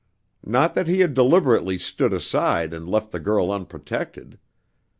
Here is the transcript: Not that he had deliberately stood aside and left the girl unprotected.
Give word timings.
Not 0.43 0.73
that 0.73 0.87
he 0.87 1.01
had 1.01 1.13
deliberately 1.13 1.77
stood 1.77 2.11
aside 2.11 2.73
and 2.73 2.89
left 2.89 3.11
the 3.11 3.19
girl 3.19 3.51
unprotected. 3.51 4.39